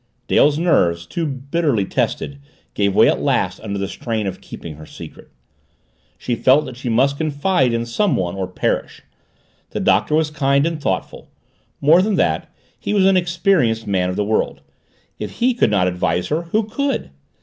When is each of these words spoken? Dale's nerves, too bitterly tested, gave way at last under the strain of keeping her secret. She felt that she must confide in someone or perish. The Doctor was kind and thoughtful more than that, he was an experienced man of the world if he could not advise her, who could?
Dale's 0.25 0.57
nerves, 0.57 1.05
too 1.05 1.27
bitterly 1.27 1.85
tested, 1.85 2.39
gave 2.73 2.95
way 2.95 3.07
at 3.07 3.21
last 3.21 3.59
under 3.59 3.77
the 3.77 3.87
strain 3.87 4.25
of 4.25 4.41
keeping 4.41 4.77
her 4.77 4.85
secret. 4.87 5.29
She 6.17 6.33
felt 6.33 6.65
that 6.65 6.75
she 6.75 6.89
must 6.89 7.19
confide 7.19 7.71
in 7.71 7.85
someone 7.85 8.33
or 8.35 8.47
perish. 8.47 9.03
The 9.69 9.79
Doctor 9.79 10.15
was 10.15 10.31
kind 10.31 10.65
and 10.65 10.81
thoughtful 10.81 11.29
more 11.81 12.01
than 12.01 12.15
that, 12.15 12.51
he 12.79 12.95
was 12.95 13.05
an 13.05 13.15
experienced 13.15 13.85
man 13.85 14.09
of 14.09 14.15
the 14.15 14.25
world 14.25 14.61
if 15.19 15.33
he 15.33 15.53
could 15.53 15.69
not 15.69 15.87
advise 15.87 16.29
her, 16.29 16.41
who 16.45 16.63
could? 16.63 17.11